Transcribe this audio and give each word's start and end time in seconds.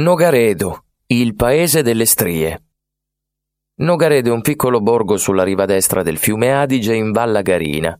Nogaredo, 0.00 0.84
il 1.08 1.34
paese 1.34 1.82
delle 1.82 2.06
strie. 2.06 2.62
Nogaredo 3.80 4.30
è 4.30 4.32
un 4.32 4.40
piccolo 4.40 4.80
borgo 4.80 5.18
sulla 5.18 5.44
riva 5.44 5.66
destra 5.66 6.02
del 6.02 6.16
fiume 6.16 6.54
Adige 6.54 6.94
in 6.94 7.12
Valla 7.12 7.42
Garina. 7.42 7.94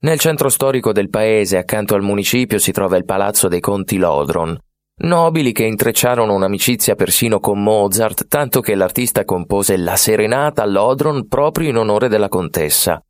Nel 0.00 0.18
centro 0.18 0.50
storico 0.50 0.92
del 0.92 1.08
paese, 1.08 1.56
accanto 1.56 1.94
al 1.94 2.02
municipio, 2.02 2.58
si 2.58 2.72
trova 2.72 2.98
il 2.98 3.06
palazzo 3.06 3.48
dei 3.48 3.60
conti 3.60 3.96
Lodron, 3.96 4.54
nobili 4.96 5.52
che 5.52 5.64
intrecciarono 5.64 6.34
un'amicizia 6.34 6.94
persino 6.94 7.40
con 7.40 7.62
Mozart, 7.62 8.26
tanto 8.28 8.60
che 8.60 8.74
l'artista 8.74 9.24
compose 9.24 9.78
la 9.78 9.96
serenata 9.96 10.62
a 10.62 10.66
Lodron 10.66 11.26
proprio 11.26 11.70
in 11.70 11.78
onore 11.78 12.08
della 12.08 12.28
contessa. 12.28 13.02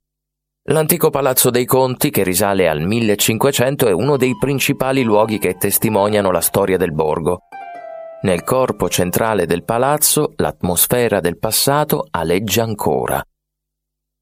L'antico 0.69 1.11
palazzo 1.11 1.51
dei 1.51 1.67
conti, 1.67 2.11
che 2.11 2.23
risale 2.23 2.69
al 2.69 2.81
1500, 2.81 3.89
è 3.89 3.93
uno 3.93 4.17
dei 4.17 4.37
principali 4.39 5.03
luoghi 5.03 5.39
che 5.39 5.57
testimoniano 5.57 6.31
la 6.31 6.41
storia 6.41 6.77
del 6.77 6.93
borgo. 6.93 7.41
Nel 8.25 8.43
corpo 8.43 8.89
centrale 8.89 9.45
del 9.45 9.65
palazzo 9.65 10.33
l'atmosfera 10.37 11.21
del 11.21 11.39
passato 11.39 12.07
aleggia 12.11 12.63
ancora. 12.63 13.23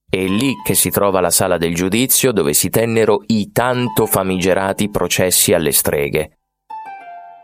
È 0.09 0.21
lì 0.21 0.55
che 0.61 0.73
si 0.73 0.89
trova 0.89 1.21
la 1.21 1.29
sala 1.29 1.57
del 1.57 1.73
giudizio 1.73 2.33
dove 2.33 2.51
si 2.51 2.69
tennero 2.69 3.23
i 3.27 3.53
tanto 3.53 4.05
famigerati 4.05 4.89
processi 4.89 5.53
alle 5.53 5.71
streghe. 5.71 6.39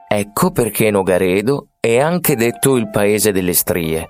Ecco 0.05 0.51
perché 0.51 0.91
Nogaredo 0.91 1.69
è 1.79 1.97
anche 1.97 2.35
detto 2.35 2.75
il 2.75 2.89
paese 2.89 3.31
delle 3.31 3.53
strie. 3.53 4.09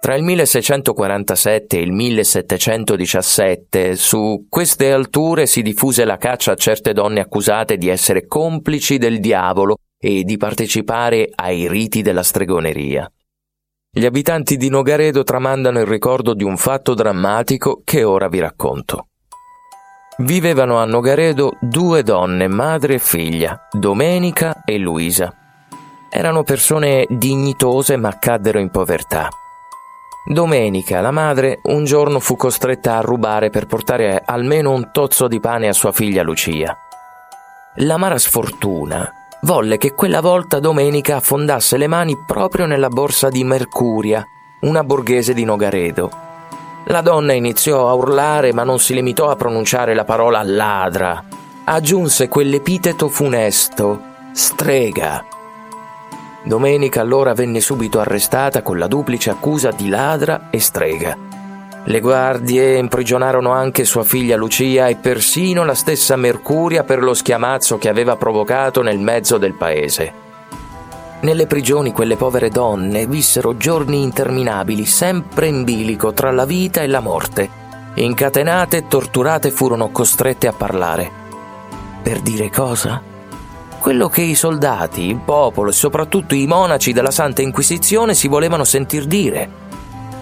Tra 0.00 0.16
il 0.16 0.24
1647 0.24 1.78
e 1.78 1.82
il 1.82 1.92
1717 1.92 3.94
su 3.94 4.46
queste 4.48 4.90
alture 4.90 5.46
si 5.46 5.62
diffuse 5.62 6.04
la 6.04 6.16
caccia 6.16 6.50
a 6.50 6.56
certe 6.56 6.92
donne 6.92 7.20
accusate 7.20 7.76
di 7.76 7.88
essere 7.88 8.26
complici 8.26 8.98
del 8.98 9.20
diavolo 9.20 9.76
e 9.98 10.22
di 10.22 10.36
partecipare 10.36 11.30
ai 11.34 11.68
riti 11.68 12.02
della 12.02 12.22
stregoneria. 12.22 13.10
Gli 13.90 14.04
abitanti 14.04 14.56
di 14.56 14.68
Nogaredo 14.68 15.24
tramandano 15.24 15.80
il 15.80 15.86
ricordo 15.86 16.34
di 16.34 16.44
un 16.44 16.56
fatto 16.56 16.94
drammatico 16.94 17.80
che 17.84 18.04
ora 18.04 18.28
vi 18.28 18.38
racconto. 18.38 19.08
Vivevano 20.18 20.78
a 20.78 20.84
Nogaredo 20.84 21.56
due 21.60 22.02
donne, 22.02 22.48
madre 22.48 22.94
e 22.94 22.98
figlia, 22.98 23.66
Domenica 23.70 24.62
e 24.64 24.78
Luisa. 24.78 25.32
Erano 26.10 26.42
persone 26.42 27.06
dignitose 27.08 27.96
ma 27.96 28.18
caddero 28.18 28.58
in 28.58 28.70
povertà. 28.70 29.28
Domenica, 30.30 31.00
la 31.00 31.10
madre, 31.10 31.60
un 31.64 31.84
giorno 31.84 32.20
fu 32.20 32.36
costretta 32.36 32.98
a 32.98 33.00
rubare 33.00 33.48
per 33.48 33.66
portare 33.66 34.22
almeno 34.24 34.72
un 34.72 34.90
tozzo 34.92 35.26
di 35.26 35.40
pane 35.40 35.68
a 35.68 35.72
sua 35.72 35.92
figlia 35.92 36.22
Lucia. 36.22 36.76
L'amara 37.76 38.18
sfortuna 38.18 39.17
volle 39.42 39.78
che 39.78 39.94
quella 39.94 40.20
volta 40.20 40.58
Domenica 40.58 41.16
affondasse 41.16 41.76
le 41.76 41.86
mani 41.86 42.16
proprio 42.26 42.66
nella 42.66 42.88
borsa 42.88 43.28
di 43.28 43.44
Mercuria, 43.44 44.26
una 44.60 44.82
borghese 44.82 45.34
di 45.34 45.44
Nogaredo. 45.44 46.10
La 46.86 47.00
donna 47.02 47.34
iniziò 47.34 47.88
a 47.88 47.94
urlare 47.94 48.52
ma 48.52 48.64
non 48.64 48.78
si 48.78 48.94
limitò 48.94 49.28
a 49.30 49.36
pronunciare 49.36 49.94
la 49.94 50.04
parola 50.04 50.42
ladra. 50.42 51.22
Aggiunse 51.64 52.28
quell'epiteto 52.28 53.08
funesto, 53.08 54.00
strega. 54.32 55.24
Domenica 56.42 57.02
allora 57.02 57.34
venne 57.34 57.60
subito 57.60 58.00
arrestata 58.00 58.62
con 58.62 58.78
la 58.78 58.86
duplice 58.86 59.28
accusa 59.30 59.70
di 59.70 59.88
ladra 59.88 60.48
e 60.50 60.60
strega. 60.60 61.27
Le 61.84 62.00
guardie 62.00 62.76
imprigionarono 62.76 63.50
anche 63.50 63.84
sua 63.84 64.04
figlia 64.04 64.36
Lucia 64.36 64.88
e 64.88 64.96
persino 64.96 65.64
la 65.64 65.74
stessa 65.74 66.16
Mercuria 66.16 66.84
per 66.84 67.02
lo 67.02 67.14
schiamazzo 67.14 67.78
che 67.78 67.88
aveva 67.88 68.16
provocato 68.16 68.82
nel 68.82 68.98
mezzo 68.98 69.38
del 69.38 69.54
paese. 69.54 70.26
Nelle 71.20 71.46
prigioni 71.46 71.92
quelle 71.92 72.16
povere 72.16 72.50
donne 72.50 73.06
vissero 73.06 73.56
giorni 73.56 74.02
interminabili, 74.02 74.84
sempre 74.84 75.46
in 75.46 75.64
bilico 75.64 76.12
tra 76.12 76.30
la 76.30 76.44
vita 76.44 76.82
e 76.82 76.86
la 76.86 77.00
morte. 77.00 77.48
Incatenate 77.94 78.76
e 78.76 78.86
torturate 78.86 79.50
furono 79.50 79.90
costrette 79.90 80.46
a 80.46 80.52
parlare. 80.52 81.10
Per 82.02 82.20
dire 82.20 82.50
cosa? 82.50 83.02
Quello 83.78 84.08
che 84.08 84.22
i 84.22 84.34
soldati, 84.34 85.02
il 85.02 85.20
popolo 85.24 85.70
e 85.70 85.72
soprattutto 85.72 86.34
i 86.34 86.46
monaci 86.46 86.92
della 86.92 87.10
Santa 87.10 87.42
Inquisizione 87.42 88.14
si 88.14 88.28
volevano 88.28 88.64
sentir 88.64 89.06
dire 89.06 89.57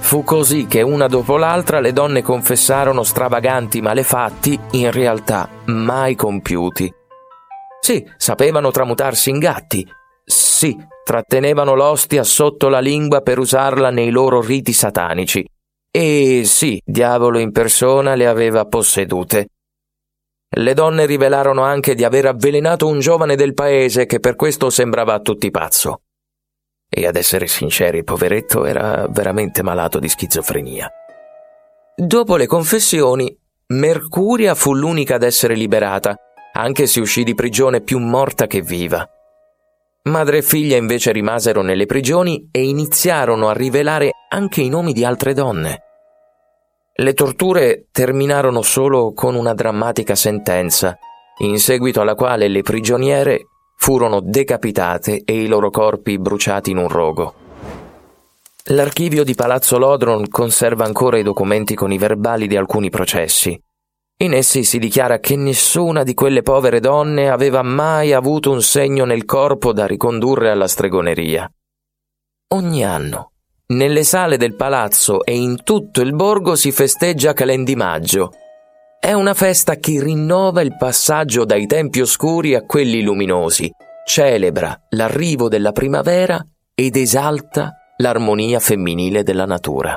Fu 0.07 0.23
così 0.23 0.67
che 0.69 0.83
una 0.83 1.09
dopo 1.09 1.37
l'altra 1.37 1.81
le 1.81 1.93
donne 1.93 2.23
confessarono 2.23 3.03
stravaganti 3.03 3.81
malefatti 3.81 4.57
in 4.71 4.93
realtà 4.93 5.49
mai 5.65 6.15
compiuti. 6.15 6.89
Sì, 7.81 8.09
sapevano 8.17 8.71
tramutarsi 8.71 9.31
in 9.31 9.41
gatti. 9.41 9.85
Sì, 10.25 10.77
trattenevano 11.03 11.75
l'ostia 11.75 12.23
sotto 12.23 12.69
la 12.69 12.79
lingua 12.79 13.21
per 13.21 13.41
usarla 13.41 13.91
nei 13.91 14.11
loro 14.11 14.41
riti 14.41 14.73
satanici. 14.73 15.45
E 15.91 16.43
sì, 16.45 16.81
diavolo 16.85 17.41
in 17.41 17.51
persona 17.51 18.15
le 18.15 18.29
aveva 18.29 18.65
possedute. 18.65 19.49
Le 20.57 20.73
donne 20.73 21.05
rivelarono 21.05 21.63
anche 21.63 21.97
di 21.97 22.05
aver 22.05 22.27
avvelenato 22.27 22.87
un 22.87 23.01
giovane 23.01 23.35
del 23.35 23.55
paese 23.55 24.07
che 24.07 24.21
per 24.21 24.37
questo 24.37 24.71
sembrava 24.71 25.15
a 25.15 25.21
tutti 25.21 25.51
pazzo. 25.51 26.03
E 26.89 27.07
ad 27.07 27.17
essere 27.17 27.47
sinceri, 27.47 28.05
poveretto 28.05 28.65
era 28.65 29.07
veramente 29.09 29.63
malato 29.63 29.99
di 29.99 30.09
schizofrenia. 30.09 30.91
Dopo 31.97 32.37
le 32.37 32.47
confessioni, 32.47 33.37
Mercuria 33.69 34.55
fu 34.55 34.75
l'unica 34.75 35.17
ad 35.17 35.23
essere 35.23 35.55
liberata, 35.55 36.15
anche 36.53 36.87
se 36.87 37.01
uscì 37.01 37.25
di 37.25 37.35
prigione 37.35 37.81
più 37.81 37.99
morta 37.99 38.47
che 38.47 38.63
viva. 38.63 39.07
Madre 40.05 40.39
e 40.39 40.43
figlia 40.43 40.77
invece 40.77 41.11
rimasero 41.11 41.63
nelle 41.63 41.87
prigioni 41.87 42.49
e 42.53 42.63
iniziarono 42.63 43.49
a 43.49 43.53
rivelare 43.53 44.11
anche 44.29 44.61
i 44.61 44.69
nomi 44.69 44.93
di 44.93 45.05
altre 45.05 45.35
donne. 45.35 45.81
Le 46.95 47.13
torture 47.13 47.89
terminarono 47.91 48.63
solo 48.63 49.13
con 49.13 49.35
una 49.35 49.53
drammatica 49.53 50.15
sentenza, 50.15 50.97
in 51.39 51.59
seguito 51.59 52.01
alla 52.01 52.15
quale 52.15 52.49
le 52.49 52.63
prigioniere 52.63 53.47
furono 53.87 54.19
decapitate 54.19 55.23
e 55.25 55.43
i 55.43 55.47
loro 55.47 55.71
corpi 55.71 56.19
bruciati 56.19 56.73
in 56.73 56.79
un 56.79 56.89
rogo. 56.89 57.35
L'archivio 58.71 59.23
di 59.23 59.35
Palazzo 59.35 59.79
Lodron 59.79 60.29
conserva 60.29 60.85
ancora 60.85 61.19
i 61.19 61.23
documenti 61.23 61.77
con 61.77 61.93
i 61.93 61.97
verbali 61.97 62.49
di 62.49 62.57
alcuni 62.57 62.91
processi. 62.91 63.57
In 64.25 64.33
essi 64.35 64.65
si 64.65 64.81
dichiara 64.81 65.21
che 65.21 65.37
nessuna 65.37 66.03
di 66.03 66.15
quelle 66.15 66.43
povere 66.43 66.81
donne 66.81 67.31
aveva 67.31 67.63
mai 67.63 68.13
avuto 68.13 68.51
un 68.51 68.61
segno 68.61 69.05
nel 69.05 69.25
corpo 69.25 69.73
da 69.73 69.87
ricondurre 69.87 70.51
alla 70.51 70.67
stregoneria. 70.67 71.49
Ogni 72.55 72.85
anno, 72.85 73.31
nelle 73.67 74.03
sale 74.03 74.37
del 74.37 74.57
palazzo 74.57 75.25
e 75.25 75.37
in 75.37 75.63
tutto 75.63 76.01
il 76.01 76.13
borgo 76.13 76.57
si 76.57 76.73
festeggia 76.73 77.35
Calendimaggio, 77.35 78.33
è 79.07 79.13
una 79.13 79.35
festa 79.35 79.77
che 79.77 80.03
rinnova 80.03 80.63
il 80.63 80.77
passaggio 80.77 81.45
dai 81.45 81.69
tempi 81.69 82.01
oscuri 82.01 82.57
a 82.57 82.63
quelli 82.63 83.03
luminosi, 83.03 83.71
celebra 84.05 84.77
l'arrivo 84.89 85.49
della 85.49 85.71
primavera 85.71 86.45
ed 86.75 86.97
esalta 86.97 87.71
l'armonia 87.99 88.59
femminile 88.59 89.23
della 89.23 89.45
natura. 89.45 89.97